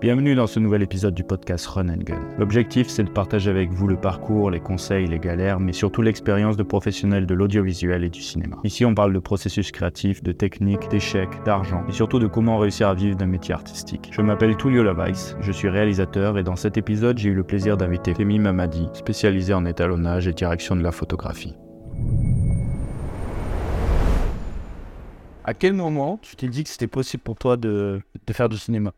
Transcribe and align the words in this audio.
Bienvenue 0.00 0.34
dans 0.34 0.46
ce 0.46 0.58
nouvel 0.58 0.80
épisode 0.80 1.12
du 1.12 1.24
podcast 1.24 1.66
Run 1.66 1.90
and 1.90 2.04
Gun. 2.04 2.20
L'objectif, 2.38 2.88
c'est 2.88 3.04
de 3.04 3.10
partager 3.10 3.50
avec 3.50 3.70
vous 3.70 3.86
le 3.86 4.00
parcours, 4.00 4.50
les 4.50 4.58
conseils, 4.58 5.06
les 5.06 5.18
galères, 5.18 5.60
mais 5.60 5.74
surtout 5.74 6.00
l'expérience 6.00 6.56
de 6.56 6.62
professionnels 6.62 7.26
de 7.26 7.34
l'audiovisuel 7.34 8.02
et 8.02 8.08
du 8.08 8.22
cinéma. 8.22 8.56
Ici, 8.64 8.86
on 8.86 8.94
parle 8.94 9.12
de 9.12 9.18
processus 9.18 9.70
créatif, 9.72 10.22
de 10.22 10.32
techniques, 10.32 10.88
d'échecs, 10.88 11.28
d'argent, 11.44 11.84
et 11.86 11.92
surtout 11.92 12.18
de 12.18 12.26
comment 12.26 12.56
réussir 12.56 12.88
à 12.88 12.94
vivre 12.94 13.14
d'un 13.14 13.26
métier 13.26 13.52
artistique. 13.52 14.08
Je 14.10 14.22
m'appelle 14.22 14.56
Tullio 14.56 14.82
Lavaïs, 14.82 15.36
je 15.42 15.52
suis 15.52 15.68
réalisateur, 15.68 16.38
et 16.38 16.44
dans 16.44 16.56
cet 16.56 16.78
épisode, 16.78 17.18
j'ai 17.18 17.28
eu 17.28 17.34
le 17.34 17.44
plaisir 17.44 17.76
d'inviter 17.76 18.14
Femi 18.14 18.38
Mamadi, 18.38 18.88
spécialisé 18.94 19.52
en 19.52 19.66
étalonnage 19.66 20.26
et 20.26 20.32
direction 20.32 20.76
de 20.76 20.82
la 20.82 20.92
photographie. 20.92 21.54
À 25.44 25.52
quel 25.52 25.74
moment 25.74 26.18
tu 26.22 26.36
t'es 26.36 26.48
dit 26.48 26.64
que 26.64 26.70
c'était 26.70 26.86
possible 26.86 27.22
pour 27.22 27.36
toi 27.36 27.58
de 27.58 28.00
faire 28.32 28.48
du 28.48 28.56
cinéma? 28.56 28.94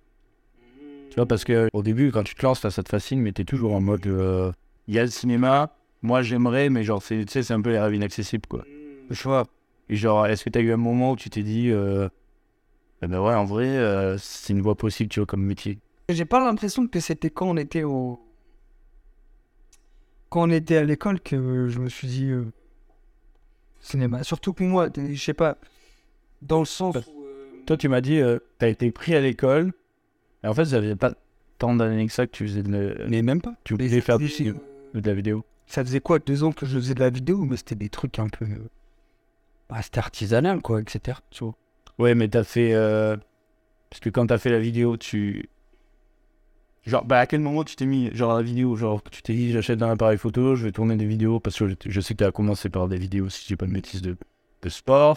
Tu 1.13 1.17
vois, 1.17 1.27
parce 1.27 1.45
que 1.45 1.69
au 1.75 1.83
début, 1.83 2.11
quand 2.11 2.23
tu 2.23 2.35
te 2.35 2.43
lances, 2.43 2.61
ça, 2.61 2.83
te 2.83 2.89
fascine, 2.89 3.20
mais 3.20 3.33
t'es 3.33 3.45
toujours 3.45 3.75
en 3.75 3.83
mode 3.83 4.07
euh, 4.07 4.51
il 4.89 4.95
y 4.95 4.98
a 4.98 5.03
le 5.03 5.11
cinéma, 5.11 5.77
moi 6.01 6.23
j'aimerais, 6.23 6.70
mais 6.70 6.84
genre, 6.84 7.03
c'est, 7.03 7.27
tu 7.27 7.30
sais, 7.30 7.43
c'est 7.43 7.53
un 7.53 7.61
peu 7.61 7.69
les 7.69 7.79
rêves 7.79 7.95
inaccessibles, 7.95 8.47
quoi. 8.48 8.65
Tu 9.12 9.23
vois 9.25 9.47
Et 9.91 9.97
genre, 9.97 10.27
est-ce 10.27 10.43
que 10.43 10.48
t'as 10.48 10.61
eu 10.61 10.73
un 10.73 10.79
moment 10.79 11.12
où 11.12 11.17
tu 11.17 11.29
t'es 11.29 11.43
dit, 11.43 11.69
euh, 11.69 12.09
eh 13.03 13.09
ben 13.09 13.20
ouais, 13.20 13.34
en 13.34 13.45
vrai, 13.45 13.67
euh, 13.67 14.17
c'est 14.17 14.55
une 14.55 14.62
voie 14.62 14.75
possible, 14.75 15.11
tu 15.11 15.20
vois, 15.20 15.27
comme 15.27 15.43
métier? 15.43 15.80
J'ai 16.09 16.25
pas 16.25 16.43
l'impression 16.43 16.87
que 16.87 16.98
c'était 16.98 17.29
quand 17.29 17.51
on 17.51 17.59
était 17.59 17.83
au. 17.83 18.19
Quand 20.31 20.48
on 20.48 20.51
était 20.51 20.79
à 20.79 20.84
l'école 20.84 21.20
que 21.20 21.69
je 21.69 21.79
me 21.79 21.91
suis 21.91 22.09
dit. 22.09 22.31
cinéma. 23.81 24.25
Surtout 24.25 24.55
que 24.55 24.65
moi, 24.65 24.89
je 24.97 25.23
sais 25.23 25.34
pas. 25.34 25.59
Dans 26.41 26.61
le 26.61 26.65
sens. 26.65 26.97
Où, 26.97 27.27
Toi, 27.67 27.77
tu 27.77 27.89
m'as 27.89 28.01
dit, 28.01 28.19
t'as 28.56 28.69
été 28.69 28.91
pris 28.91 29.15
à 29.15 29.20
l'école, 29.20 29.75
et 30.45 30.46
en 30.48 30.55
fait, 30.55 30.64
ça 30.66 30.80
faisait 30.80 30.96
pas 30.96 31.12
tant 31.59 31.74
d'années 31.74 32.06
que 32.06 32.12
ça 32.12 32.27
que 32.27 32.32
tu 32.32 32.46
faisais 32.46 32.62
de, 32.62 32.73
la- 32.73 33.06
Mais 33.09 33.23
même 33.23 33.41
pas. 33.41 33.55
tu 33.64 33.74
Mais 33.74 33.87
voulais 33.88 34.00
faire 34.00 34.19
du 34.19 34.27
de 34.95 35.00
la 35.08 35.14
vidéo. 35.14 35.44
Ça 35.67 35.84
faisait 35.84 36.00
quoi, 36.00 36.19
deux 36.19 36.44
ans 36.44 36.53
que 36.53 36.67
je 36.67 36.78
faisais 36.78 36.94
de 36.94 37.00
la 37.00 37.11
vidéo, 37.11 37.44
mais 37.44 37.56
c'était 37.56 37.75
des 37.77 37.89
trucs 37.89 38.19
un 38.19 38.28
peu. 38.28 38.44
euh, 38.44 38.69
Bah, 39.70 39.80
c'était 39.83 40.00
artisanal, 40.00 40.61
quoi, 40.61 40.80
etc. 40.80 41.20
Tu 41.30 41.44
vois? 41.44 41.55
Ouais, 41.98 42.14
mais 42.14 42.28
t'as 42.28 42.44
fait. 42.44 42.75
euh, 42.75 43.17
Parce 43.91 44.00
que 44.00 44.11
quand 44.11 44.27
t'as 44.27 44.39
fait 44.39 44.50
la 44.50 44.58
vidéo, 44.61 44.97
tu. 44.97 45.48
Genre, 46.84 47.05
bah 47.05 47.20
à 47.20 47.27
quel 47.27 47.41
moment 47.41 47.62
tu 47.62 47.77
t'es 47.77 47.86
mis, 47.86 48.11
genre 48.12 48.33
à 48.33 48.39
la 48.39 48.42
vidéo, 48.42 48.74
genre 48.74 49.00
tu 49.05 49.22
t'es 49.22 49.34
dit 49.34 49.52
j'achète 49.52 49.80
un 49.83 49.91
appareil 49.91 50.19
photo, 50.19 50.56
je 50.56 50.64
vais 50.64 50.72
tourner 50.72 50.97
des 50.97 51.06
vidéos, 51.06 51.39
parce 51.39 51.56
que 51.56 51.69
je, 51.69 51.74
je 51.86 52.00
sais 52.00 52.14
que 52.14 52.24
t'as 52.24 52.33
commencé 52.33 52.69
par 52.70 52.89
des 52.89 52.97
vidéos, 52.98 53.28
si 53.28 53.47
j'ai 53.47 53.55
pas 53.56 53.67
de 53.67 53.72
bêtises, 53.72 54.02
de, 54.02 54.17
de 54.62 54.69
sport. 54.69 55.17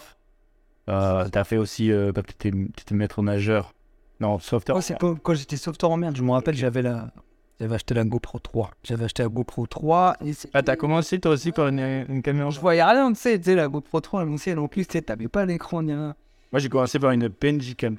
Euh, 0.88 1.28
t'as 1.28 1.42
fait 1.42 1.56
aussi, 1.56 1.90
euh, 1.90 2.12
bah, 2.12 2.22
t'étais 2.22 2.52
maître 2.94 3.20
nageur. 3.20 3.72
Non, 4.20 4.38
sauveteur. 4.38 4.82
C'est 4.82 4.98
pas- 4.98 5.14
quand 5.22 5.34
j'étais 5.34 5.56
sauveteur 5.56 5.90
en 5.90 5.96
merde, 5.96 6.16
je 6.16 6.22
me 6.22 6.30
rappelle, 6.32 6.54
j'avais 6.54 6.82
la. 6.82 7.10
J'avais 7.58 7.74
acheté 7.76 7.94
la 7.94 8.04
GoPro 8.04 8.38
3. 8.38 8.70
J'avais 8.84 9.04
acheté 9.06 9.22
la 9.22 9.30
GoPro 9.30 9.66
3 9.66 10.16
et 10.24 10.34
c'est. 10.34 10.50
Ah, 10.52 10.62
t'as 10.62 10.76
commencé 10.76 11.18
toi 11.18 11.32
aussi 11.32 11.52
par 11.52 11.68
une, 11.68 12.04
une 12.08 12.20
caméra 12.22 12.50
Je 12.50 12.60
voyais 12.60 12.84
rien, 12.84 13.10
tu 13.12 13.18
sais, 13.18 13.38
tu 13.38 13.44
sais, 13.46 13.54
la 13.54 13.66
GoPro 13.68 14.00
3, 14.00 14.22
elle 14.22 14.28
l'ancienne 14.28 14.58
en 14.58 14.68
plus, 14.68 14.86
tu 14.86 15.00
t'avais 15.02 15.28
pas 15.28 15.46
l'écran 15.46 15.82
ni 15.82 15.92
rien. 15.94 16.14
Moi 16.52 16.60
j'ai 16.60 16.68
commencé 16.68 16.98
par 16.98 17.12
une 17.12 17.30
PNJ 17.30 17.74
Cam. 17.76 17.96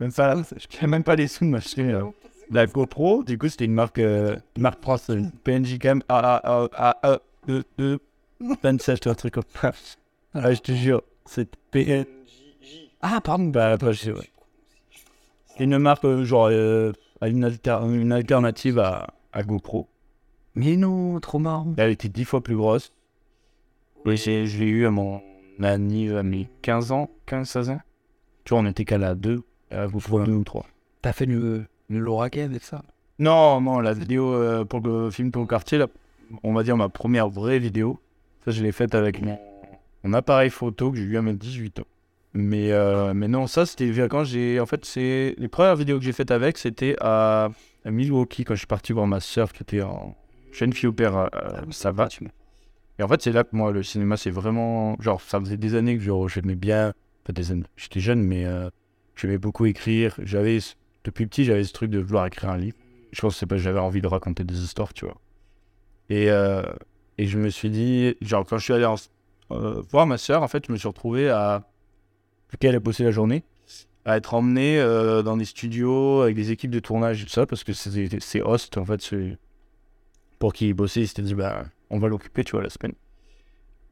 Même 0.00 0.12
pas, 0.12 0.36
je 0.80 0.86
même 0.86 1.02
pas 1.02 1.16
les 1.16 1.26
sous 1.26 1.44
de 1.44 1.50
m'acheter. 1.50 1.82
euh, 1.82 2.04
La 2.52 2.66
GoPro, 2.66 3.24
du 3.24 3.36
coup, 3.36 3.48
c'était 3.48 3.64
une 3.64 3.74
marque, 3.74 3.98
euh, 3.98 4.36
une 4.56 4.62
marque 4.62 4.80
française, 4.82 5.16
une 5.16 5.30
PNJ 5.32 5.78
Cam 5.80 6.02
A 6.08 6.18
A 6.36 6.68
A 6.72 6.98
A 7.02 7.18
E 7.48 7.62
E 7.80 7.98
27, 8.62 9.06
un 9.08 9.14
truc 9.14 9.34
comme 9.34 9.42
ça. 9.60 9.72
Ah, 10.34 10.52
je 10.54 10.60
te 10.60 10.70
jure, 10.72 11.02
c'est 11.26 11.48
PNJ. 11.72 12.06
Ah, 13.02 13.20
pardon. 13.20 13.44
Bah, 13.46 13.72
après, 13.72 13.92
je 13.92 14.00
sais, 14.04 14.12
ouais. 14.12 14.30
C'est 15.56 15.64
une 15.64 15.78
marque, 15.78 16.04
euh, 16.04 16.24
genre, 16.24 16.48
euh, 16.50 16.92
une, 17.22 17.44
alter- 17.44 17.80
une 17.84 18.12
alternative 18.12 18.78
à, 18.78 19.08
à 19.32 19.42
GoPro. 19.42 19.88
Mais 20.54 20.76
non, 20.76 21.18
trop 21.20 21.38
marrant. 21.38 21.74
Elle 21.76 21.90
était 21.90 22.08
10 22.08 22.24
fois 22.24 22.42
plus 22.42 22.56
grosse. 22.56 22.92
Et 24.06 24.16
j'ai- 24.16 24.46
je 24.46 24.58
l'ai 24.58 24.66
eu 24.68 24.86
à 24.86 24.90
mon 24.90 25.20
anniv 25.62 26.16
à 26.16 26.22
mes 26.22 26.48
15 26.62 26.92
ans, 26.92 27.08
15-16 27.26 27.70
ans. 27.70 27.80
Tu 28.44 28.50
vois, 28.52 28.62
on 28.62 28.66
était 28.66 28.84
qu'à 28.84 28.98
la 28.98 29.14
2, 29.14 29.42
à 29.70 29.86
GoPro 29.86 30.22
2 30.24 30.32
ou 30.32 30.44
3. 30.44 30.66
T'as 31.02 31.12
fait 31.12 31.26
le, 31.26 31.64
le 31.88 31.98
Loraken 31.98 32.50
avec 32.50 32.62
ça? 32.64 32.82
Non, 33.18 33.60
non, 33.60 33.80
la 33.80 33.94
vidéo 33.94 34.32
euh, 34.34 34.64
pour 34.64 34.80
le 34.80 35.10
film 35.10 35.30
pour 35.30 35.42
le 35.42 35.48
quartier, 35.48 35.78
là, 35.78 35.86
on 36.42 36.52
va 36.52 36.62
dire 36.64 36.76
ma 36.76 36.88
première 36.88 37.28
vraie 37.28 37.58
vidéo. 37.58 38.00
Ça, 38.44 38.50
je 38.50 38.62
l'ai 38.62 38.72
faite 38.72 38.94
avec 38.94 39.22
mon, 39.22 39.38
mon 40.02 40.12
appareil 40.12 40.50
photo 40.50 40.90
que 40.90 40.98
j'ai 40.98 41.04
eu 41.04 41.16
à 41.16 41.22
mes 41.22 41.32
18 41.32 41.78
ans. 41.80 41.84
Mais, 42.36 42.72
euh, 42.72 43.14
mais 43.14 43.28
non, 43.28 43.46
ça, 43.46 43.64
c'était 43.64 43.92
quand 44.08 44.24
j'ai. 44.24 44.58
En 44.58 44.66
fait, 44.66 44.84
c'est. 44.84 45.34
Les 45.38 45.48
premières 45.48 45.76
vidéos 45.76 45.98
que 45.98 46.04
j'ai 46.04 46.12
faites 46.12 46.32
avec, 46.32 46.58
c'était 46.58 46.96
à, 47.00 47.48
à 47.84 47.90
Milwaukee, 47.90 48.44
quand 48.44 48.54
je 48.54 48.58
suis 48.58 48.66
parti 48.66 48.92
voir 48.92 49.06
ma 49.06 49.20
soeur 49.20 49.52
qui 49.52 49.62
était 49.62 49.82
en 49.82 50.16
jeune 50.52 50.72
fille 50.72 50.88
au 50.88 50.92
père 50.92 51.16
à, 51.16 51.26
à 51.26 51.62
Sava. 51.70 52.08
Et 52.98 53.02
en 53.02 53.08
fait, 53.08 53.22
c'est 53.22 53.32
là 53.32 53.44
que 53.44 53.54
moi, 53.54 53.70
le 53.70 53.82
cinéma, 53.84 54.16
c'est 54.16 54.30
vraiment. 54.30 54.96
Genre, 55.00 55.20
ça 55.20 55.38
faisait 55.38 55.56
des 55.56 55.76
années 55.76 55.96
que 55.96 56.02
genre, 56.02 56.28
j'aimais 56.28 56.56
bien. 56.56 56.92
Pas 57.22 57.32
des 57.32 57.52
années. 57.52 57.64
J'étais 57.76 58.00
jeune, 58.00 58.22
mais 58.22 58.44
euh, 58.44 58.68
j'aimais 59.14 59.38
beaucoup 59.38 59.66
écrire. 59.66 60.16
J'avais. 60.22 60.58
Depuis 61.04 61.26
petit, 61.26 61.44
j'avais 61.44 61.62
ce 61.64 61.72
truc 61.72 61.90
de 61.90 62.00
vouloir 62.00 62.26
écrire 62.26 62.50
un 62.50 62.56
livre. 62.58 62.76
Je 63.12 63.20
pense 63.20 63.34
que 63.34 63.38
c'est 63.38 63.46
parce 63.46 63.60
que 63.60 63.64
j'avais 63.64 63.78
envie 63.78 64.00
de 64.02 64.08
raconter 64.08 64.42
des 64.42 64.58
histoires, 64.58 64.92
tu 64.92 65.04
vois. 65.04 65.20
Et, 66.10 66.30
euh, 66.30 66.62
et 67.16 67.26
je 67.26 67.38
me 67.38 67.48
suis 67.48 67.70
dit. 67.70 68.16
Genre, 68.20 68.44
quand 68.44 68.58
je 68.58 68.64
suis 68.64 68.72
allé 68.72 68.86
en- 68.86 68.96
euh, 69.52 69.82
voir 69.88 70.06
ma 70.08 70.18
soeur, 70.18 70.42
en 70.42 70.48
fait, 70.48 70.66
je 70.66 70.72
me 70.72 70.76
suis 70.76 70.88
retrouvé 70.88 71.30
à. 71.30 71.62
Vu 72.54 72.58
qu'elle 72.58 72.76
a 72.76 72.78
bossé 72.80 73.02
la 73.02 73.10
journée, 73.10 73.42
à 74.04 74.16
être 74.16 74.32
emmené 74.34 74.78
euh, 74.78 75.22
dans 75.22 75.36
des 75.36 75.44
studios 75.44 76.20
avec 76.20 76.36
des 76.36 76.52
équipes 76.52 76.70
de 76.70 76.78
tournage 76.78 77.20
et 77.20 77.24
tout 77.24 77.30
ça, 77.32 77.46
parce 77.46 77.64
que 77.64 77.72
c'est 77.72 78.42
host, 78.42 78.78
en 78.78 78.84
fait, 78.84 79.00
pour 80.38 80.52
qui 80.52 80.68
il 80.68 80.72
bossait, 80.72 81.00
il 81.00 81.08
s'était 81.08 81.22
dit, 81.22 81.34
bah, 81.34 81.64
on 81.90 81.98
va 81.98 82.06
l'occuper, 82.06 82.44
tu 82.44 82.52
vois, 82.52 82.62
la 82.62 82.70
semaine. 82.70 82.92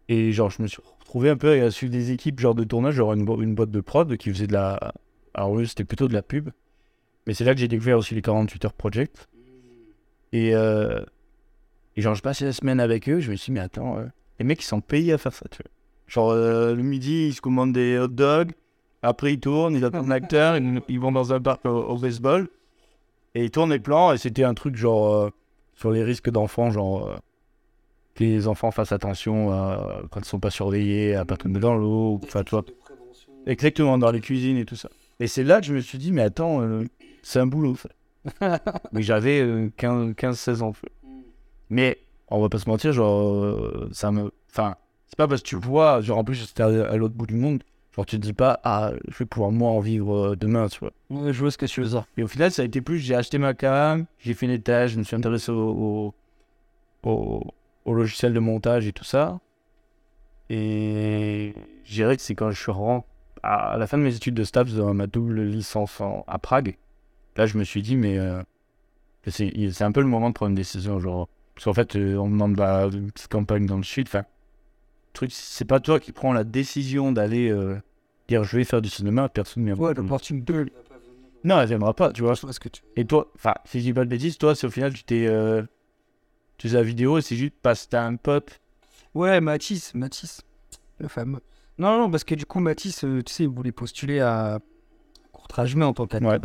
Et 0.08 0.30
genre, 0.30 0.48
je 0.48 0.62
me 0.62 0.68
suis 0.68 0.80
retrouvé 1.00 1.28
un 1.28 1.36
peu 1.36 1.60
à 1.60 1.72
suivre 1.72 1.90
des 1.90 2.12
équipes, 2.12 2.38
genre 2.38 2.54
de 2.54 2.62
tournage, 2.62 2.94
genre 2.94 3.12
une, 3.14 3.24
bo- 3.24 3.36
boîte 3.36 3.72
de 3.72 3.80
prod 3.80 4.16
qui 4.16 4.30
faisait 4.30 4.46
de 4.46 4.52
la. 4.52 4.92
Alors, 5.34 5.58
eux, 5.58 5.66
c'était 5.66 5.84
plutôt 5.84 6.06
de 6.06 6.14
la 6.14 6.22
pub. 6.22 6.50
Mais 7.26 7.34
c'est 7.34 7.42
là 7.44 7.52
que 7.52 7.58
j'ai 7.60 7.66
découvert 7.66 7.98
aussi 7.98 8.14
les 8.14 8.22
48 8.22 8.64
heures 8.64 8.72
project. 8.74 9.28
Et, 10.32 10.54
euh, 10.54 11.04
et 11.96 12.00
genre, 12.02 12.14
je 12.14 12.22
passais 12.22 12.44
la 12.44 12.52
semaine 12.52 12.78
avec 12.78 13.08
eux, 13.08 13.18
je 13.18 13.32
me 13.32 13.36
suis 13.36 13.46
dit, 13.46 13.54
mais 13.54 13.60
attends, 13.60 13.98
euh, 13.98 14.06
les 14.38 14.44
mecs, 14.44 14.62
ils 14.62 14.66
sont 14.66 14.80
payés 14.80 15.12
à 15.14 15.18
faire 15.18 15.32
ça, 15.32 15.46
tu 15.50 15.58
vois. 15.64 15.70
Genre, 16.12 16.30
euh, 16.30 16.74
le 16.74 16.82
midi, 16.82 17.28
ils 17.28 17.32
se 17.32 17.40
commandent 17.40 17.72
des 17.72 17.98
hot 17.98 18.08
dogs. 18.08 18.52
Après, 19.00 19.32
ils 19.32 19.40
tournent, 19.40 19.74
ils 19.74 19.82
attendent 19.82 20.08
l'acteur, 20.08 20.58
ils, 20.58 20.82
ils 20.86 21.00
vont 21.00 21.10
dans 21.10 21.32
un 21.32 21.40
parc 21.40 21.64
au, 21.64 21.70
au 21.70 21.96
baseball. 21.96 22.48
Et 23.34 23.44
ils 23.44 23.50
tournent 23.50 23.70
les 23.70 23.78
plans, 23.78 24.12
et 24.12 24.18
c'était 24.18 24.44
un 24.44 24.52
truc 24.52 24.76
genre 24.76 25.14
euh, 25.14 25.30
sur 25.74 25.90
les 25.90 26.04
risques 26.04 26.28
d'enfants, 26.28 26.70
genre 26.70 27.08
euh, 27.08 27.16
que 28.14 28.24
les 28.24 28.46
enfants 28.46 28.70
fassent 28.70 28.92
attention 28.92 29.46
quand 30.10 30.20
ils 30.20 30.26
sont 30.26 30.38
pas 30.38 30.50
surveillés, 30.50 31.14
à 31.14 31.24
pas 31.24 31.38
tomber 31.38 31.60
dans 31.60 31.76
l'eau, 31.76 32.20
enfin, 32.24 32.44
toi. 32.44 32.62
Exactement, 33.46 33.96
dans 33.96 34.10
les 34.10 34.20
cuisines 34.20 34.58
et 34.58 34.66
tout 34.66 34.76
ça. 34.76 34.90
Et 35.18 35.26
c'est 35.26 35.44
là 35.44 35.62
que 35.62 35.66
je 35.66 35.72
me 35.72 35.80
suis 35.80 35.96
dit, 35.96 36.12
mais 36.12 36.20
attends, 36.20 36.60
c'est 37.22 37.38
un 37.38 37.46
boulot, 37.46 37.74
ça. 37.74 38.58
mais 38.92 39.00
j'avais 39.00 39.40
euh, 39.40 39.72
15 39.78 40.12
15-16 40.12 40.62
ans. 40.62 40.72
Mais 41.70 41.96
on 42.28 42.42
va 42.42 42.50
pas 42.50 42.58
se 42.58 42.68
mentir, 42.68 42.92
genre, 42.92 43.88
ça 43.92 44.12
me. 44.12 44.30
Enfin, 44.50 44.76
c'est 45.12 45.18
pas 45.18 45.28
parce 45.28 45.42
que 45.42 45.46
tu 45.48 45.56
vois, 45.56 46.00
genre, 46.00 46.16
en 46.16 46.24
plus, 46.24 46.36
c'était 46.36 46.62
à, 46.62 46.96
l'autre 46.96 47.14
bout 47.14 47.26
du 47.26 47.34
monde, 47.34 47.62
genre, 47.94 48.06
tu 48.06 48.16
te 48.16 48.22
dis 48.22 48.32
pas, 48.32 48.58
ah, 48.64 48.92
je 49.08 49.18
vais 49.18 49.26
pouvoir 49.26 49.50
moi 49.50 49.70
en 49.70 49.78
vivre 49.80 50.32
euh, 50.32 50.36
demain, 50.36 50.68
tu 50.68 50.78
vois. 50.80 50.92
Ouais, 51.10 51.34
je 51.34 51.38
vois 51.38 51.50
ce 51.50 51.58
que 51.58 51.66
tu 51.66 51.82
veux 51.82 51.88
dire. 51.88 52.06
Et 52.16 52.22
au 52.22 52.28
final, 52.28 52.50
ça 52.50 52.62
a 52.62 52.64
été 52.64 52.80
plus, 52.80 52.98
j'ai 52.98 53.14
acheté 53.14 53.36
ma 53.36 53.52
cam, 53.52 54.06
j'ai 54.20 54.32
fait 54.32 54.46
une 54.46 54.58
tâches, 54.62 54.92
je 54.92 54.98
me 54.98 55.02
suis 55.04 55.14
intéressé 55.14 55.52
au, 55.52 56.14
au, 57.04 57.10
au- 57.10 57.44
au 57.84 57.92
logiciel 57.94 58.32
de 58.32 58.40
montage 58.40 58.86
et 58.86 58.92
tout 58.92 59.04
ça. 59.04 59.38
Et 60.48 61.54
je 61.84 61.92
dirais 61.94 62.16
que 62.16 62.22
c'est 62.22 62.34
quand 62.34 62.50
je 62.50 62.60
suis 62.60 62.72
rentré 62.72 63.06
à 63.42 63.76
la 63.78 63.86
fin 63.86 63.98
de 63.98 64.02
mes 64.04 64.14
études 64.14 64.34
de 64.34 64.44
STAPS, 64.44 64.72
dans 64.74 64.94
ma 64.94 65.06
double 65.06 65.42
licence 65.42 66.00
en- 66.00 66.24
à 66.26 66.38
Prague. 66.38 66.76
Là, 67.36 67.46
je 67.46 67.58
me 67.58 67.64
suis 67.64 67.82
dit, 67.82 67.96
mais 67.96 68.18
euh, 68.18 68.42
c'est 69.28 69.82
un 69.82 69.92
peu 69.92 70.00
le 70.00 70.06
moment 70.08 70.30
de 70.30 70.34
prendre 70.34 70.50
une 70.50 70.56
décision. 70.56 71.00
Genre, 71.00 71.28
parce 71.54 71.64
qu'en 71.66 71.74
fait, 71.74 71.96
euh, 71.96 72.16
on 72.16 72.26
me 72.28 72.32
demande 72.32 72.54
bah, 72.54 72.88
une 72.92 73.10
petite 73.12 73.28
campagne 73.32 73.66
dans 73.66 73.76
le 73.78 73.82
sud. 73.84 74.08
Enfin, 74.08 74.24
truc, 75.12 75.30
c'est 75.32 75.64
pas 75.64 75.80
toi 75.80 76.00
qui 76.00 76.12
prends 76.12 76.32
la 76.32 76.44
décision 76.44 77.12
d'aller 77.12 77.50
euh, 77.50 77.76
dire 78.28 78.44
je 78.44 78.56
vais 78.56 78.64
faire 78.64 78.82
du 78.82 78.88
cinéma, 78.88 79.28
personne 79.28 79.64
ne 79.64 79.74
vient. 79.74 79.82
Ouais, 79.82 79.94
l'opportunité. 79.94 80.52
Non, 81.44 81.60
elle 81.60 81.68
viendra 81.68 81.92
pas, 81.94 82.12
tu 82.12 82.22
vois. 82.22 82.34
Que 82.34 82.68
tu 82.68 82.82
Et 82.96 83.04
toi, 83.04 83.30
enfin, 83.34 83.54
si 83.64 83.78
je 83.80 83.84
dis 83.84 83.92
pas 83.92 84.04
de 84.04 84.10
bêtises, 84.10 84.38
toi, 84.38 84.54
c'est 84.54 84.66
au 84.66 84.70
final, 84.70 84.92
tu 84.94 85.02
t'es. 85.04 85.26
euh, 85.26 85.62
tu 86.58 86.68
faisais 86.68 86.78
la 86.78 86.84
vidéo 86.84 87.18
et 87.18 87.22
c'est 87.22 87.34
juste 87.36 87.54
parce 87.62 87.84
que 87.86 87.90
t'as 87.90 88.04
un 88.04 88.14
pote. 88.16 88.60
Ouais, 89.14 89.40
Mathis, 89.40 89.92
Mathis, 89.94 90.42
le 90.98 91.08
fameux. 91.08 91.40
Non, 91.78 91.98
non, 91.98 92.10
parce 92.10 92.22
que 92.24 92.34
du 92.36 92.46
coup, 92.46 92.60
Mathis, 92.60 93.02
euh, 93.04 93.22
tu 93.22 93.32
sais, 93.32 93.42
il 93.44 93.48
voulait 93.48 93.72
postuler 93.72 94.20
à 94.20 94.60
Courtrage-Mais 95.32 95.84
en 95.84 95.92
tant 95.92 96.06
qu'acteur. 96.06 96.38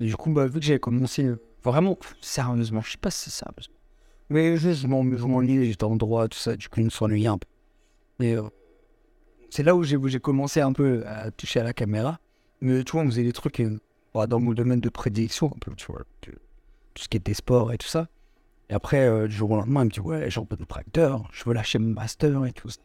Et 0.00 0.06
du 0.06 0.14
coup, 0.16 0.30
bah, 0.32 0.46
vu 0.46 0.60
que 0.60 0.64
j'avais 0.64 0.78
commencé 0.78 1.28
vraiment 1.64 1.98
sérieusement, 2.20 2.80
je 2.82 2.92
sais 2.92 2.98
pas 2.98 3.10
si 3.10 3.30
c'est 3.30 3.44
ça. 3.44 3.50
Mais 4.30 4.56
je, 4.56 4.72
je 4.72 4.86
m'en- 4.86 5.02
m'ennuyais, 5.02 5.64
j'étais 5.64 5.84
en 5.84 5.96
droit, 5.96 6.28
tout 6.28 6.38
ça, 6.38 6.54
du 6.54 6.68
coup, 6.68 6.78
il 6.80 6.84
me 6.84 6.90
s'ennuyait 6.90 7.26
un 7.28 7.38
peu. 7.38 7.48
Et 8.20 8.34
euh, 8.34 8.42
c'est 9.50 9.62
là 9.62 9.74
où 9.74 9.82
j'ai 9.82 9.96
j'ai 10.06 10.20
commencé 10.20 10.60
un 10.60 10.72
peu 10.72 11.04
à 11.06 11.30
toucher 11.30 11.60
à 11.60 11.64
la 11.64 11.72
caméra. 11.72 12.18
Mais 12.60 12.82
tu 12.84 12.92
vois, 12.92 13.02
on 13.02 13.06
faisait 13.06 13.22
des 13.22 13.32
trucs. 13.32 13.60
euh, 13.60 13.78
bah, 14.14 14.26
dans 14.26 14.40
mon 14.40 14.52
domaine 14.52 14.80
de 14.80 14.88
prédilection, 14.88 15.52
un 15.54 15.58
peu, 15.60 15.72
tu 15.76 15.86
vois, 15.86 16.02
tout 16.22 16.32
ce 16.96 17.08
qui 17.08 17.16
était 17.16 17.34
sport 17.34 17.72
et 17.72 17.78
tout 17.78 17.86
ça. 17.86 18.08
Et 18.70 18.74
après, 18.74 19.06
euh, 19.06 19.28
du 19.28 19.34
jour 19.34 19.50
au 19.52 19.56
lendemain, 19.56 19.82
il 19.82 19.86
me 19.86 19.90
dit 19.90 20.00
Ouais, 20.00 20.30
j'en 20.30 20.44
peux 20.44 20.56
être 20.60 20.76
acteur, 20.76 21.28
je 21.32 21.44
veux 21.44 21.54
lâcher 21.54 21.78
mon 21.78 21.94
master 21.94 22.44
et 22.46 22.52
tout 22.52 22.68
ça. 22.68 22.80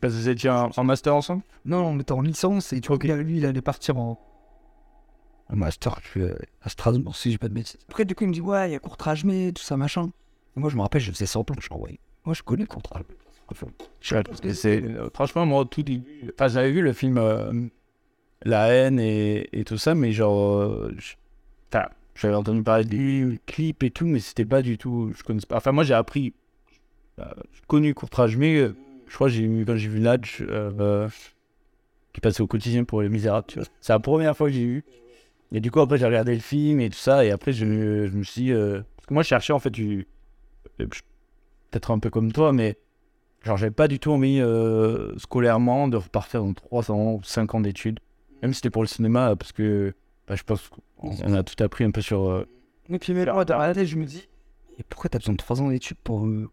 Parce 0.00 0.12
que 0.12 0.18
vous 0.18 0.28
étiez 0.28 0.50
en, 0.50 0.70
en 0.76 0.84
master 0.84 1.14
ensemble? 1.14 1.42
Non, 1.64 1.86
on 1.86 1.98
était 1.98 2.12
en 2.12 2.20
licence 2.20 2.72
et 2.72 2.80
tu 2.80 2.88
vois, 2.88 2.98
lui, 3.16 3.38
il 3.38 3.46
allait 3.46 3.62
partir 3.62 3.96
en, 3.96 4.20
en 5.48 5.56
master 5.56 6.00
euh, 6.16 6.36
à 6.62 6.68
Strasbourg, 6.68 7.16
si 7.16 7.30
j'ai 7.32 7.38
pas 7.38 7.48
de 7.48 7.54
bêtises. 7.54 7.78
Après, 7.88 8.04
du 8.04 8.14
coup, 8.14 8.24
il 8.24 8.28
me 8.28 8.32
dit 8.32 8.40
Ouais, 8.40 8.68
il 8.68 8.72
y 8.72 8.76
a 8.76 8.78
courtrage 8.78 9.24
mais 9.24 9.52
tout 9.52 9.62
ça, 9.62 9.76
machin. 9.76 10.10
Et 10.56 10.60
moi, 10.60 10.68
je 10.68 10.76
me 10.76 10.82
rappelle, 10.82 11.00
je 11.00 11.10
faisais 11.10 11.26
je 11.26 11.30
suis 11.30 11.74
ouais, 11.74 11.98
moi, 12.24 12.34
je 12.34 12.42
connais 12.42 12.66
courtrage 12.66 13.04
franchement, 15.14 15.46
moi, 15.46 15.60
au 15.60 15.64
tout 15.64 15.82
début, 15.82 16.30
enfin, 16.34 16.48
j'avais 16.48 16.70
vu 16.72 16.80
le 16.82 16.92
film 16.92 17.18
euh, 17.18 17.52
La 18.44 18.68
haine 18.68 18.98
et, 19.00 19.48
et 19.52 19.64
tout 19.64 19.78
ça, 19.78 19.94
mais 19.94 20.12
genre, 20.12 20.60
euh, 20.62 20.94
enfin, 21.72 21.86
j'avais 22.14 22.34
entendu 22.34 22.62
parler 22.62 22.84
des 22.84 23.38
clips 23.46 23.82
et 23.82 23.90
tout, 23.90 24.06
mais 24.06 24.20
c'était 24.20 24.44
pas 24.44 24.62
du 24.62 24.78
tout, 24.78 25.12
je 25.16 25.22
connais 25.22 25.40
pas. 25.48 25.56
Enfin, 25.56 25.72
moi, 25.72 25.84
j'ai 25.84 25.94
appris, 25.94 26.32
euh, 27.18 27.24
connu 27.66 27.94
Courtrage, 27.94 28.36
mais 28.36 28.56
euh, 28.56 28.74
je 29.08 29.14
crois 29.14 29.28
que 29.28 29.34
j'ai 29.34 29.64
quand 29.66 29.76
j'ai 29.76 29.88
vu 29.88 30.00
Nadj, 30.00 30.44
qui 32.12 32.20
passait 32.20 32.42
au 32.42 32.46
quotidien 32.46 32.84
pour 32.84 33.02
Les 33.02 33.08
Misérables, 33.08 33.46
tu 33.48 33.58
vois. 33.58 33.68
C'est 33.80 33.92
la 33.92 33.98
première 33.98 34.36
fois 34.36 34.48
que 34.48 34.54
j'ai 34.54 34.64
vu. 34.66 34.84
Et 35.52 35.60
du 35.60 35.70
coup, 35.70 35.80
après, 35.80 35.98
j'ai 35.98 36.06
regardé 36.06 36.34
le 36.34 36.40
film 36.40 36.80
et 36.80 36.90
tout 36.90 36.96
ça, 36.98 37.24
et 37.24 37.30
après, 37.30 37.52
je, 37.52 37.64
me- 37.64 38.22
suis 38.22 38.42
dit, 38.44 38.52
parce 38.52 39.06
que 39.06 39.14
moi, 39.14 39.22
je 39.22 39.28
cherchais, 39.28 39.52
en 39.52 39.58
fait, 39.58 39.70
du, 39.70 40.06
peut-être 40.78 41.90
un 41.90 41.98
peu 41.98 42.10
comme 42.10 42.32
toi, 42.32 42.52
mais 42.52 42.76
Genre, 43.44 43.56
j'avais 43.56 43.70
pas 43.70 43.88
du 43.88 43.98
tout 43.98 44.10
envie 44.10 44.40
euh, 44.40 45.16
scolairement 45.18 45.86
de 45.88 45.96
repartir 45.98 46.42
dans 46.42 46.54
3 46.54 46.90
ans 46.90 47.12
ou 47.14 47.20
5 47.22 47.54
ans 47.54 47.60
d'études. 47.60 48.00
Même 48.42 48.52
si 48.52 48.56
c'était 48.56 48.70
pour 48.70 48.82
le 48.82 48.88
cinéma, 48.88 49.36
parce 49.36 49.52
que 49.52 49.94
bah, 50.26 50.34
je 50.34 50.42
pense 50.42 50.68
qu'on 50.68 50.80
on 51.24 51.34
a 51.34 51.42
tout 51.42 51.62
appris 51.62 51.84
un 51.84 51.90
peu 51.90 52.00
sur. 52.00 52.28
euh, 52.28 52.48
Et 52.90 52.98
puis, 52.98 53.12
mais 53.12 53.24
moi, 53.26 53.44
dans 53.44 53.58
la 53.58 53.74
tête, 53.74 53.86
je 53.86 53.96
me 53.96 54.04
dis 54.06 54.28
Et 54.78 54.82
pourquoi 54.82 55.10
t'as 55.10 55.18
besoin 55.18 55.34
de 55.34 55.38
3 55.38 55.60
ans 55.60 55.68
d'études 55.68 55.98
pour, 56.02 56.26
euh, 56.26 56.50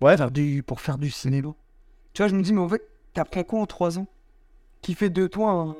ouais, 0.00 0.16
faire 0.16 0.30
du, 0.30 0.62
pour 0.62 0.80
faire 0.80 0.96
du 0.98 1.10
cinéma? 1.10 1.52
Tu 2.12 2.22
vois, 2.22 2.28
je 2.28 2.36
me 2.36 2.42
dis 2.42 2.52
Mais 2.52 2.60
en 2.60 2.68
fait, 2.68 2.82
t'apprends 3.12 3.42
quoi 3.44 3.60
en 3.60 3.66
3 3.66 3.98
ans? 3.98 4.06
Qui 4.82 4.94
fait 4.94 5.10
de 5.10 5.26
toi 5.26 5.50
un, 5.50 5.74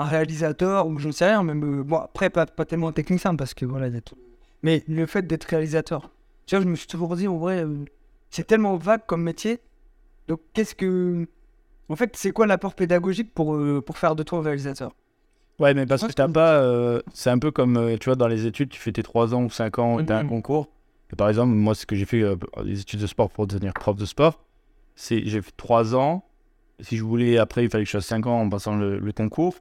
un 0.00 0.04
réalisateur 0.04 0.88
ou 0.88 0.98
je 0.98 1.06
ne 1.08 1.12
sais 1.12 1.26
rien, 1.26 1.44
même. 1.44 1.80
euh, 1.80 1.84
bon, 1.84 1.98
après, 1.98 2.28
pas, 2.30 2.46
pas 2.46 2.64
tellement 2.64 2.90
technicien 2.90 3.36
parce 3.36 3.54
que 3.54 3.64
voilà, 3.64 3.86
il 3.86 3.94
y 3.94 3.98
a 3.98 4.00
tout. 4.00 4.16
Mais 4.64 4.82
le 4.88 5.06
fait 5.06 5.22
d'être 5.26 5.44
réalisateur, 5.44 6.10
tu 6.46 6.56
vois, 6.56 6.64
je 6.64 6.68
me 6.68 6.74
suis 6.74 6.88
toujours 6.88 7.14
dit 7.16 7.28
En 7.28 7.36
vrai, 7.38 7.64
c'est 8.34 8.46
tellement 8.46 8.76
vague 8.76 9.02
comme 9.06 9.22
métier. 9.22 9.60
Donc, 10.28 10.40
qu'est-ce 10.52 10.74
que. 10.74 11.26
En 11.88 11.96
fait, 11.96 12.16
c'est 12.16 12.30
quoi 12.32 12.46
l'apport 12.46 12.74
pédagogique 12.74 13.32
pour, 13.34 13.54
euh, 13.54 13.82
pour 13.84 13.98
faire 13.98 14.16
de 14.16 14.22
toi 14.22 14.38
un 14.38 14.42
réalisateur 14.42 14.92
Ouais, 15.60 15.72
mais 15.74 15.86
parce 15.86 16.02
que 16.02 16.12
t'as 16.12 16.26
c'est- 16.26 16.32
pas. 16.32 16.54
euh, 16.60 17.00
c'est 17.12 17.30
un 17.30 17.38
peu 17.38 17.50
comme, 17.50 17.76
euh, 17.76 17.96
tu 17.98 18.06
vois, 18.06 18.16
dans 18.16 18.26
les 18.26 18.46
études, 18.46 18.70
tu 18.70 18.80
fais 18.80 18.90
tes 18.90 19.02
3 19.02 19.34
ans 19.34 19.44
ou 19.44 19.50
5 19.50 19.78
ans, 19.78 20.02
t'as 20.04 20.18
un 20.18 20.22
Mhm. 20.24 20.28
concours. 20.30 20.68
Et 21.12 21.16
par 21.16 21.28
exemple, 21.28 21.52
moi, 21.52 21.74
ce 21.74 21.86
que 21.86 21.94
j'ai 21.94 22.06
fait, 22.06 22.22
euh, 22.22 22.36
les 22.64 22.80
études 22.80 23.00
de 23.00 23.06
sport 23.06 23.30
pour 23.30 23.46
devenir 23.46 23.72
prof 23.74 23.96
de 23.96 24.04
sport, 24.06 24.40
c'est 24.96 25.22
j'ai 25.26 25.40
fait 25.42 25.52
3 25.56 25.94
ans. 25.94 26.24
Si 26.80 26.96
je 26.96 27.04
voulais, 27.04 27.38
après, 27.38 27.62
il 27.64 27.70
fallait 27.70 27.84
que 27.84 27.90
je 27.90 27.96
fasse 27.98 28.06
5 28.06 28.26
ans 28.26 28.40
en 28.40 28.48
passant 28.48 28.74
le, 28.76 28.98
le 28.98 29.12
concours. 29.12 29.54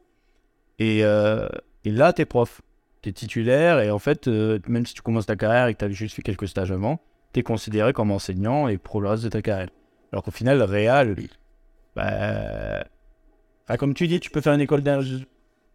Et, 0.79 1.03
euh, 1.03 1.47
et 1.85 1.91
là, 1.91 2.13
t'es 2.13 2.25
prof. 2.25 2.61
T'es 3.03 3.11
titulaire. 3.11 3.79
Et 3.81 3.91
en 3.91 3.99
fait, 3.99 4.27
euh, 4.27 4.57
même 4.67 4.85
si 4.85 4.93
tu 4.95 5.01
commences 5.03 5.25
ta 5.27 5.35
carrière 5.35 5.67
et 5.67 5.73
que 5.73 5.79
t'avais 5.79 5.93
juste 5.93 6.15
fait 6.15 6.21
quelques 6.23 6.47
stages 6.47 6.71
avant, 6.71 6.99
t'es 7.33 7.43
considéré 7.43 7.93
comme 7.93 8.11
enseignant 8.11 8.67
et 8.67 8.77
pour 8.77 9.01
le 9.01 9.09
reste 9.09 9.23
de 9.23 9.29
ta 9.29 9.41
carrière. 9.41 9.69
Alors 10.11 10.23
qu'au 10.23 10.31
final, 10.31 10.61
réal, 10.61 11.15
bah, 11.95 12.85
comme 13.77 13.93
tu 13.93 14.07
dis, 14.07 14.19
tu 14.19 14.29
peux 14.29 14.41
faire 14.41 14.53
une 14.53 14.61
école 14.61 14.83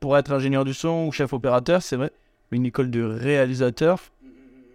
pour 0.00 0.16
être 0.16 0.32
ingénieur 0.32 0.64
du 0.64 0.74
son 0.74 1.06
ou 1.08 1.12
chef 1.12 1.32
opérateur, 1.32 1.82
c'est 1.82 1.96
vrai. 1.96 2.12
Mais 2.50 2.56
une 2.58 2.66
école 2.66 2.90
de 2.90 3.02
réalisateur, 3.02 3.98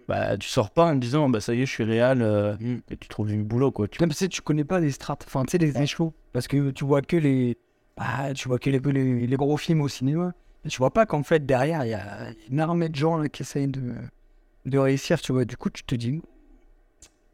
bah, 0.06 0.36
tu 0.36 0.48
sors 0.48 0.70
pas 0.70 0.84
en 0.84 0.94
disant, 0.94 1.28
bah, 1.28 1.40
ça 1.40 1.54
y 1.54 1.62
est, 1.62 1.66
je 1.66 1.70
suis 1.70 1.84
réal, 1.84 2.20
euh, 2.20 2.54
et 2.90 2.96
tu 2.96 3.08
trouves 3.08 3.28
du 3.28 3.42
boulot, 3.42 3.72
quoi. 3.72 3.88
Tu... 3.88 4.00
Même 4.02 4.12
si 4.12 4.28
tu 4.28 4.42
connais 4.42 4.64
pas 4.64 4.80
les 4.80 4.90
strates, 4.90 5.24
enfin 5.26 5.44
tu 5.44 5.52
sais 5.52 5.58
les 5.58 5.80
échelons, 5.80 6.12
parce 6.32 6.46
que 6.46 6.70
tu 6.70 6.84
vois 6.84 7.00
que 7.00 7.16
les, 7.16 7.56
bah, 7.96 8.34
tu 8.34 8.48
vois 8.48 8.58
que 8.58 8.68
les, 8.68 8.78
les, 8.78 9.26
les 9.26 9.36
gros 9.36 9.56
films 9.56 9.80
au 9.80 9.88
cinéma, 9.88 10.34
mais 10.62 10.70
tu 10.70 10.78
vois 10.78 10.92
pas 10.92 11.06
qu'en 11.06 11.22
fait 11.22 11.44
derrière 11.44 11.84
il 11.84 11.90
y 11.90 11.94
a 11.94 12.30
une 12.50 12.60
armée 12.60 12.88
de 12.88 12.94
gens 12.94 13.16
là, 13.16 13.28
qui 13.28 13.42
essayent 13.42 13.68
de, 13.68 13.94
de 14.66 14.78
réussir, 14.78 15.20
tu 15.20 15.32
vois. 15.32 15.44
Du 15.46 15.56
coup 15.56 15.70
tu 15.70 15.84
te 15.84 15.94
dis, 15.94 16.20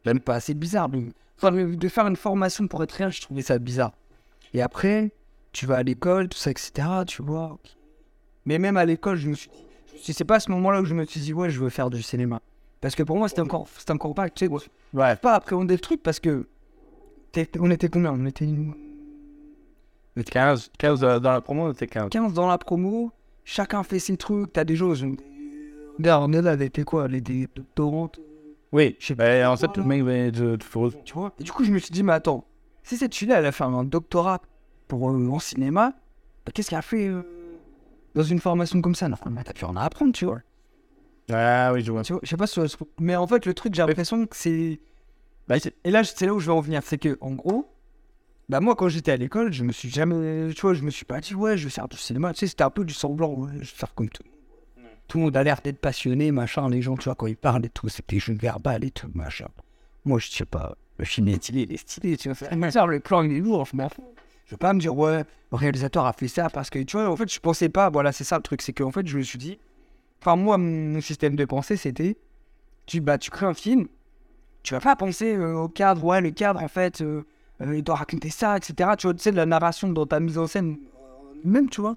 même 0.07 0.21
pas 0.21 0.35
assez 0.37 0.55
bizarre 0.55 0.89
de, 0.89 1.03
enfin, 1.39 1.53
de 1.53 1.89
faire 1.89 2.07
une 2.07 2.17
formation 2.17 2.67
pour 2.69 2.83
être 2.83 2.93
réel, 2.93 3.11
je 3.13 3.21
trouvais 3.21 3.43
ça 3.43 3.59
bizarre. 3.59 3.93
Et 4.55 4.63
après 4.63 5.13
tu 5.53 5.67
vas 5.67 5.77
à 5.77 5.83
l'école, 5.83 6.29
tout 6.29 6.39
ça, 6.39 6.51
etc. 6.53 6.73
Tu 7.07 7.23
vois. 7.23 7.59
Mais 8.47 8.59
même 8.59 8.77
à 8.77 8.85
l'école, 8.85 9.17
je 9.17 9.29
me 9.31 9.35
suis 9.35 9.51
dit, 10.05 10.13
c'est 10.13 10.25
pas 10.25 10.37
à 10.37 10.41
ce 10.41 10.51
moment-là 10.53 10.81
où 10.81 10.85
je 10.85 10.95
me 10.95 11.05
suis 11.05 11.21
dit 11.21 11.33
ouais 11.33 11.51
je 11.51 11.59
veux 11.61 11.69
faire 11.71 11.91
du 11.91 12.03
cinéma, 12.03 12.41
parce 12.81 12.95
que 12.95 13.03
pour 13.03 13.17
moi 13.17 13.29
c'était 13.29 13.41
encore, 13.43 13.67
c'était 13.77 13.93
encore 13.93 14.15
pas, 14.15 14.29
tu 14.31 14.47
sais, 14.47 14.53
Ouais. 14.95 15.17
pas 15.17 15.35
appréhender 15.35 15.75
le 15.75 15.81
truc 15.81 16.03
parce 16.03 16.21
que 16.21 16.47
on 17.59 17.71
était 17.71 17.89
combien? 17.89 18.13
On 18.13 18.27
était 18.27 18.45
une- 18.45 18.75
15, 20.25 20.71
15 20.79 21.03
euh, 21.05 21.19
dans 21.21 21.33
la 21.33 21.41
promo, 21.41 21.63
on 21.69 21.73
était 21.73 21.87
15. 21.87 22.11
15 22.11 22.33
dans 22.35 22.47
la 22.47 22.59
promo, 22.59 23.11
chacun 23.45 23.83
fait 23.83 23.99
ses 23.99 24.17
trucs, 24.17 24.53
t'as 24.53 24.65
des 24.65 24.77
choses. 24.77 25.05
Regarde, 25.99 26.25
on 26.29 26.33
est 26.33 26.43
là, 26.43 26.53
elle 26.55 26.63
était 26.63 26.83
quoi? 26.85 27.09
Les 27.09 27.21
des 27.21 27.49
doctorantes, 27.55 28.21
Oui, 28.73 28.97
Je 29.01 29.07
sais 29.07 29.15
bah, 29.15 29.51
en 29.51 29.57
fait, 29.57 29.77
le 29.77 29.83
mec, 29.83 30.05
de, 30.05 30.57
de 30.57 30.63
Fausse- 30.63 30.95
tu 31.05 31.15
vois 31.15 31.33
Et 31.41 31.43
du 31.45 31.51
coup, 31.53 31.65
je 31.65 31.73
me 31.73 31.79
suis 31.79 31.91
dit, 31.91 32.03
mais 32.03 32.13
attends, 32.13 32.47
si 32.83 32.97
cette 32.97 33.15
fille-là, 33.15 33.39
elle 33.41 33.47
a 33.47 33.53
fait 33.53 33.65
un 33.65 33.85
doctorat 33.85 34.41
pour, 34.87 35.11
euh, 35.11 35.29
en 35.29 35.39
cinéma, 35.41 35.93
bah, 36.47 36.53
qu'est-ce 36.55 36.71
qu'elle 36.71 36.79
a 36.79 36.83
fait 36.83 37.09
euh, 37.09 37.23
dans 38.15 38.23
une 38.23 38.39
formation 38.39 38.81
comme 38.81 38.95
ça? 38.95 39.09
Normalement, 39.09 39.43
t'as 39.45 39.53
pu 39.53 39.65
en 39.65 39.75
apprendre, 39.77 40.13
tu 40.13 40.25
vois. 40.25 40.41
Ah 41.33 41.73
oui, 41.73 41.83
je 41.83 41.91
vois. 41.93 42.03
Tu 42.03 42.13
vois, 42.13 42.21
je 42.25 42.29
sais 42.29 42.37
pas 42.37 42.47
si 42.47 42.61
Mais 42.99 43.17
en 43.17 43.27
fait, 43.27 43.45
le 43.47 43.55
truc, 43.55 43.75
j'ai 43.75 43.83
l'impression 43.83 44.27
que 44.27 44.37
c'est. 44.37 44.81
Bah, 45.49 45.59
c'est- 45.61 45.75
Et 45.85 45.91
là, 45.91 46.03
c'est 46.05 46.27
là 46.27 46.35
où 46.35 46.41
je 46.41 46.47
veux 46.47 46.53
en 46.53 46.61
venir. 46.61 46.83
C'est 46.85 46.99
que, 46.99 47.19
en 47.21 47.33
gros, 47.33 47.73
bah 48.49 48.61
moi, 48.61 48.75
quand 48.75 48.89
j'étais 48.89 49.13
à 49.13 49.17
l'école, 49.17 49.53
je 49.53 49.63
me 49.65 49.73
suis 49.73 49.89
jamais. 49.91 50.53
Tu 50.55 50.61
vois, 50.61 50.75
je 50.75 50.83
me 50.83 50.91
suis 50.91 51.05
pas 51.05 51.21
dit, 51.21 51.35
ouais, 51.35 51.57
je 51.57 51.65
vais 51.65 51.71
faire 51.71 51.89
du 51.89 51.97
cinéma. 51.97 52.33
Tu 52.33 52.41
sais, 52.41 52.47
c'était 52.49 52.65
un 52.65 52.71
peu 52.71 52.85
du 52.85 52.95
semblant, 52.95 53.33
ouais, 53.35 53.51
je 53.55 53.59
vais 53.59 53.65
faire 53.65 53.95
comme 53.95 54.09
tout. 54.09 54.25
Tout 55.11 55.19
le 55.19 55.25
monde 55.25 55.37
a 55.37 55.43
l'air 55.43 55.61
d'être 55.61 55.81
passionné, 55.81 56.31
machin. 56.31 56.69
Les 56.69 56.83
gens, 56.83 56.97
tu 56.97 57.07
vois, 57.07 57.17
quand 57.17 57.27
ils 57.27 57.37
parlent 57.37 57.67
et 57.67 57.69
tout, 57.69 57.89
c'était 57.89 58.21
jeux 58.21 58.33
verbal 58.33 58.85
et 58.85 58.93
tout, 58.93 59.11
machin. 59.13 59.49
Moi, 60.05 60.21
je 60.21 60.29
sais 60.31 60.45
pas. 60.45 60.77
Le 60.99 61.05
film 61.05 61.27
est 61.27 61.43
stylé, 61.43 61.63
il 61.63 61.73
est 61.73 61.79
stylé, 61.79 62.17
tu 62.17 62.31
vois. 62.31 62.71
Ça, 62.71 62.87
le 62.87 63.01
plan, 63.01 63.25
il 63.25 63.33
est 63.33 63.41
lourd, 63.41 63.67
je 63.67 63.77
m'en 63.77 63.89
fous. 63.89 64.15
Je 64.47 64.53
vais 64.53 64.57
pas 64.57 64.73
me 64.73 64.79
dire, 64.79 64.97
ouais, 64.97 65.25
le 65.51 65.57
réalisateur 65.57 66.07
a 66.07 66.13
fait 66.13 66.29
ça 66.29 66.49
parce 66.49 66.71
que, 66.71 66.79
tu 66.79 66.97
vois, 66.97 67.11
en 67.11 67.17
fait, 67.17 67.29
je 67.29 67.41
pensais 67.41 67.69
pas. 67.69 67.91
Voilà, 67.91 68.13
c'est 68.13 68.23
ça 68.23 68.37
le 68.37 68.43
truc. 68.45 68.63
C'est 68.63 68.73
qu'en 68.73 68.93
fait, 68.93 69.05
je 69.05 69.19
me 69.19 69.23
suis 69.25 69.39
dit. 69.39 69.59
Enfin, 70.21 70.37
moi, 70.37 70.57
mon 70.59 71.01
système 71.01 71.35
de 71.35 71.45
pensée, 71.45 71.77
c'était. 71.77 72.17
Tu, 72.87 73.01
bah, 73.01 73.19
tu 73.19 73.33
crées 73.33 73.47
un 73.47 73.55
film, 73.55 73.89
tu 74.63 74.75
vas 74.75 74.81
pas 74.81 74.95
penser 74.95 75.35
euh, 75.35 75.57
au 75.57 75.69
cadre, 75.69 76.05
ouais, 76.05 76.21
le 76.21 76.31
cadre, 76.31 76.63
en 76.63 76.69
fait, 76.69 77.01
euh, 77.01 77.25
euh, 77.63 77.77
il 77.77 77.83
doit 77.83 77.97
raconter 77.97 78.31
ça, 78.31 78.57
etc. 78.57 78.91
Tu 78.97 79.09
vois, 79.09 79.15
tu 79.15 79.23
sais, 79.23 79.33
de 79.33 79.37
la 79.37 79.47
narration 79.47 79.89
dans 79.89 80.07
ta 80.07 80.21
mise 80.21 80.39
en 80.39 80.47
scène, 80.47 80.79
même, 81.45 81.69
tu 81.69 81.81
vois. 81.81 81.97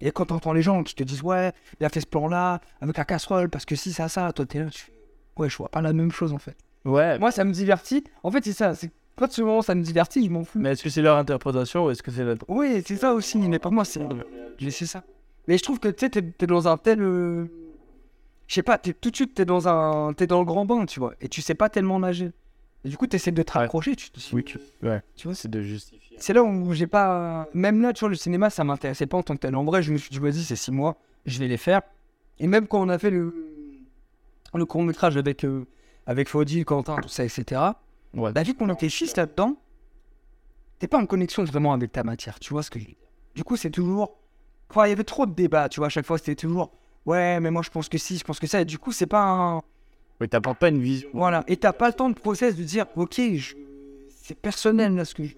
Et 0.00 0.10
quand 0.10 0.26
t'entends 0.26 0.52
les 0.52 0.62
gens 0.62 0.82
qui 0.82 0.94
te 0.94 1.02
disent, 1.02 1.22
ouais, 1.22 1.52
il 1.80 1.86
a 1.86 1.88
fait 1.88 2.00
ce 2.00 2.06
plan-là, 2.06 2.60
avec 2.80 2.96
la 2.96 3.04
casserole, 3.04 3.48
parce 3.48 3.64
que 3.64 3.74
si, 3.76 3.92
ça, 3.92 4.08
ça, 4.08 4.32
toi, 4.32 4.44
t'es 4.46 4.58
là, 4.58 4.66
tu 4.70 4.80
fais, 4.84 4.92
ouais, 5.36 5.48
je 5.48 5.56
vois 5.56 5.68
pas 5.70 5.80
la 5.80 5.92
même 5.92 6.10
chose, 6.10 6.32
en 6.32 6.38
fait. 6.38 6.56
Ouais. 6.84 7.18
Moi, 7.18 7.30
ça 7.30 7.44
me 7.44 7.52
divertit. 7.52 8.04
En 8.22 8.30
fait, 8.30 8.44
c'est 8.44 8.52
ça, 8.52 8.74
c'est 8.74 8.90
quand 9.16 9.30
ce 9.32 9.40
moment, 9.42 9.62
ça 9.62 9.74
me 9.74 9.82
divertit, 9.82 10.24
je 10.26 10.30
m'en 10.30 10.44
fous. 10.44 10.58
Mais 10.58 10.72
est-ce 10.72 10.82
que 10.82 10.90
c'est 10.90 11.00
leur 11.02 11.16
interprétation 11.16 11.86
ou 11.86 11.90
est-ce 11.90 12.02
que 12.02 12.10
c'est 12.10 12.24
la... 12.24 12.34
Oui, 12.48 12.82
c'est 12.86 12.96
ça 12.96 13.14
aussi, 13.14 13.38
mais 13.38 13.58
pour 13.60 13.72
moi, 13.72 13.84
c'est 13.84 14.00
mais 14.60 14.70
c'est 14.70 14.86
ça. 14.86 15.02
Mais 15.46 15.56
je 15.56 15.62
trouve 15.62 15.78
que 15.78 15.88
tu 15.88 16.06
sais, 16.06 16.10
t'es 16.10 16.46
dans 16.46 16.66
un 16.68 16.76
tel. 16.76 17.00
euh, 17.00 17.46
Je 18.48 18.54
sais 18.54 18.62
pas, 18.62 18.76
t'es- 18.78 18.92
tout 18.92 19.10
de 19.10 19.16
suite, 19.16 19.34
t'es 19.34 19.44
dans 19.44 19.68
un. 19.68 20.12
T'es 20.14 20.26
dans 20.26 20.40
le 20.40 20.44
grand 20.44 20.64
bain, 20.64 20.84
tu 20.86 20.98
vois, 21.00 21.14
et 21.20 21.28
tu 21.28 21.42
sais 21.42 21.54
pas 21.54 21.68
tellement 21.68 21.98
nager. 22.00 22.32
Et 22.84 22.88
du 22.88 22.96
coup, 22.96 23.06
t'essaies 23.06 23.32
de 23.32 23.42
te 23.42 23.52
Ouais. 23.52 23.60
raccrocher, 23.60 23.96
tu 23.96 24.10
te 24.10 24.18
dis. 24.18 24.30
Oui, 24.32 24.44
tu... 24.44 24.58
ouais. 24.82 25.02
Tu 25.16 25.26
vois, 25.26 25.34
C'est 25.34 25.48
de 25.50 25.62
justifier. 25.62 26.16
c'est 26.20 26.32
là 26.34 26.42
où 26.42 26.72
j'ai 26.74 26.86
pas. 26.86 27.48
Même 27.54 27.80
là, 27.80 27.92
tu 27.92 28.00
vois, 28.00 28.10
le 28.10 28.14
cinéma, 28.14 28.50
ça 28.50 28.62
m'intéressait 28.64 29.06
pas 29.06 29.16
en 29.16 29.22
tant 29.22 29.34
que 29.34 29.40
tel. 29.40 29.56
En 29.56 29.64
vrai, 29.64 29.82
je 29.82 29.92
me 29.92 29.96
suis 29.96 30.10
dit, 30.10 30.18
vas-y, 30.18 30.42
c'est 30.42 30.56
six 30.56 30.70
mois, 30.72 30.98
je 31.26 31.38
vais 31.38 31.48
les 31.48 31.56
faire. 31.56 31.80
Et 32.38 32.46
même 32.46 32.66
quand 32.66 32.80
on 32.82 32.88
a 32.88 32.98
fait 32.98 33.10
le, 33.10 33.34
le 34.54 34.64
court-métrage 34.66 35.16
avec, 35.16 35.44
euh, 35.44 35.64
avec 36.06 36.28
Faudy, 36.28 36.64
Quentin, 36.64 36.96
tout 37.00 37.08
ça, 37.08 37.24
etc., 37.24 37.60
Ouais. 38.12 38.32
bah, 38.32 38.42
vu 38.44 38.54
qu'on 38.54 38.68
était 38.70 38.88
six 38.88 39.16
là-dedans, 39.16 39.56
t'es 40.78 40.86
pas 40.86 40.98
en 40.98 41.06
connexion 41.06 41.42
vraiment 41.44 41.72
avec 41.72 41.90
ta 41.92 42.04
matière, 42.04 42.38
tu 42.38 42.52
vois 42.52 42.62
ce 42.62 42.70
que 42.70 42.78
je 42.78 42.84
veux 42.84 42.90
dire. 42.90 42.98
Du 43.34 43.42
coup, 43.44 43.56
c'est 43.56 43.70
toujours. 43.70 44.16
Enfin, 44.70 44.86
il 44.86 44.90
y 44.90 44.92
avait 44.92 45.04
trop 45.04 45.26
de 45.26 45.32
débats, 45.32 45.68
tu 45.68 45.80
vois, 45.80 45.86
à 45.86 45.90
chaque 45.90 46.06
fois, 46.06 46.18
c'était 46.18 46.34
toujours. 46.36 46.70
Ouais, 47.06 47.40
mais 47.40 47.50
moi, 47.50 47.62
je 47.62 47.70
pense 47.70 47.88
que 47.88 47.98
si, 47.98 48.16
je 48.18 48.24
pense 48.24 48.38
que 48.38 48.46
ça. 48.46 48.60
Et 48.60 48.64
du 48.64 48.78
coup, 48.78 48.92
c'est 48.92 49.06
pas 49.06 49.22
un. 49.22 49.62
Oui, 50.20 50.28
t'apportes 50.28 50.58
pas 50.58 50.68
une 50.68 50.80
vision. 50.80 51.08
Voilà. 51.12 51.44
Et 51.48 51.56
t'as 51.56 51.72
pas 51.72 51.88
le 51.88 51.92
temps 51.94 52.08
de 52.08 52.14
process 52.14 52.56
de 52.56 52.62
dire, 52.62 52.86
ok, 52.96 53.14
je... 53.34 53.54
c'est 54.16 54.36
personnel 54.38 54.94
là 54.94 55.04
ce 55.04 55.14
que 55.14 55.24
je. 55.24 55.34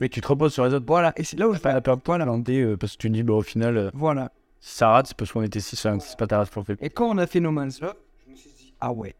Mais 0.00 0.08
tu 0.08 0.20
te 0.22 0.28
reposes 0.28 0.54
sur 0.54 0.64
les 0.64 0.72
autres. 0.72 0.86
Voilà. 0.86 1.12
Et 1.16 1.24
c'est 1.24 1.38
là 1.38 1.46
où 1.48 1.52
je 1.52 1.58
Enfin, 1.58 1.72
la 1.74 1.80
perte 1.82 2.00
voilà. 2.06 2.24
parce 2.24 2.92
que 2.96 2.98
tu 2.98 3.10
dis, 3.10 3.22
bah, 3.22 3.34
au 3.34 3.42
final, 3.42 3.76
euh, 3.76 3.90
Voilà. 3.92 4.32
si 4.60 4.76
ça 4.76 4.88
rate, 4.88 5.08
c'est 5.08 5.16
parce 5.16 5.30
qu'on 5.32 5.42
était 5.42 5.60
6 5.60 5.76
c'est 6.00 6.16
pas 6.18 6.26
ta 6.26 6.38
responsabilité. 6.40 6.86
Et 6.86 6.88
quand 6.90 7.10
on 7.10 7.18
a 7.18 7.26
fait 7.26 7.40
No 7.40 7.50
Man's 7.50 7.80
Love, 7.82 7.94
je 8.26 8.30
me 8.30 8.36
suis 8.36 8.50
dit, 8.50 8.72
ah 8.80 8.92
ouais. 8.92 9.14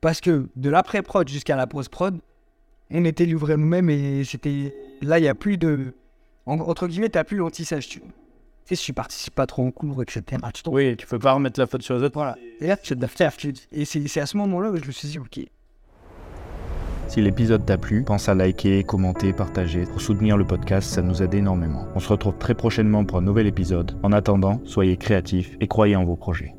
Parce 0.00 0.20
que 0.20 0.46
de 0.54 0.70
l'après-prod 0.70 1.28
jusqu'à 1.28 1.56
la 1.56 1.66
post-prod, 1.66 2.18
on 2.90 3.04
était 3.04 3.24
livrés 3.26 3.56
nous-mêmes 3.56 3.90
et 3.90 4.22
c'était. 4.24 4.72
Là, 5.02 5.18
il 5.18 5.22
n'y 5.22 5.28
a 5.28 5.34
plus 5.34 5.58
de. 5.58 5.92
en- 6.46 6.60
Entre 6.60 6.86
guillemets, 6.86 7.08
t'as 7.08 7.24
plus 7.24 7.36
l'anti-sage. 7.38 7.88
Tu... 7.88 8.00
Sais, 8.68 8.74
si 8.74 8.84
tu 8.84 8.92
participes 8.92 9.34
pas 9.34 9.46
trop 9.46 9.66
en 9.66 9.70
cours, 9.70 10.02
etc. 10.02 10.22
Oui, 10.66 10.94
tu 10.94 11.06
peux 11.06 11.18
pas 11.18 11.32
remettre 11.32 11.58
la 11.58 11.66
faute 11.66 11.80
sur 11.80 11.96
les 11.96 12.02
autres. 12.02 12.12
Voilà. 12.16 12.36
Et 12.60 12.66
là, 12.66 12.76
tu 12.76 12.94
Et 13.72 13.84
c'est 13.86 14.20
à 14.20 14.26
ce 14.26 14.36
moment-là 14.36 14.70
où 14.70 14.76
je 14.76 14.84
me 14.84 14.92
suis 14.92 15.08
dit, 15.08 15.18
ok, 15.18 15.40
Si 17.06 17.22
l'épisode 17.22 17.64
t'a 17.64 17.78
plu, 17.78 18.04
pense 18.04 18.28
à 18.28 18.34
liker, 18.34 18.84
commenter, 18.84 19.32
partager. 19.32 19.86
Pour 19.86 20.02
soutenir 20.02 20.36
le 20.36 20.46
podcast, 20.46 20.90
ça 20.90 21.00
nous 21.00 21.22
aide 21.22 21.32
énormément. 21.32 21.88
On 21.94 21.98
se 21.98 22.10
retrouve 22.10 22.36
très 22.36 22.54
prochainement 22.54 23.06
pour 23.06 23.16
un 23.16 23.22
nouvel 23.22 23.46
épisode. 23.46 23.98
En 24.02 24.12
attendant, 24.12 24.60
soyez 24.66 24.98
créatifs 24.98 25.56
et 25.62 25.66
croyez 25.66 25.96
en 25.96 26.04
vos 26.04 26.16
projets. 26.16 26.57